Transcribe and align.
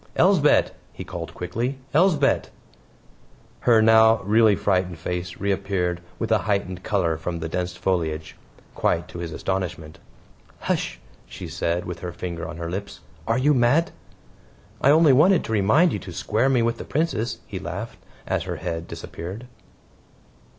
"Elsbeth," 0.15 0.71
he 0.91 1.03
called 1.03 1.31
quickly. 1.35 1.77
"Elsbeth!" 1.93 2.49
Her 3.59 3.83
now 3.83 4.23
really 4.23 4.55
frightened 4.55 4.97
face 4.97 5.37
reappeared 5.37 6.01
with 6.17 6.31
a 6.31 6.39
heightened 6.39 6.81
color 6.81 7.17
from 7.17 7.37
the 7.37 7.47
dense 7.47 7.75
foliage 7.75 8.35
quite 8.73 9.07
to 9.09 9.19
his 9.19 9.31
astonishment. 9.31 9.99
"Hush," 10.61 10.99
she 11.27 11.47
said, 11.47 11.85
with 11.85 11.99
her 11.99 12.11
finger 12.11 12.47
on 12.47 12.57
her 12.57 12.71
lips. 12.71 13.01
"Are 13.27 13.37
you 13.37 13.53
mad?" 13.53 13.91
"I 14.81 14.89
only 14.89 15.13
wanted 15.13 15.43
to 15.43 15.51
remind 15.51 15.93
you 15.93 15.99
to 15.99 16.11
square 16.11 16.49
me 16.49 16.63
with 16.63 16.79
the 16.79 16.83
Princess," 16.83 17.37
he 17.45 17.59
laughed 17.59 17.99
as 18.25 18.45
her 18.45 18.55
head 18.55 18.87
disappeared. 18.87 19.45